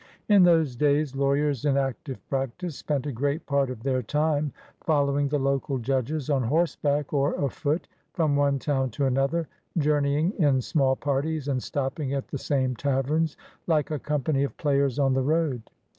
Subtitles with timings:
[0.29, 4.51] In those days lawyers in active practice spent a great part of their time
[4.83, 10.59] following the local judges, on horseback or afoot, from one town to another, journeying in
[10.59, 13.37] small parties, and stop ping at the same taverns,
[13.67, 15.61] like a company of players on the road.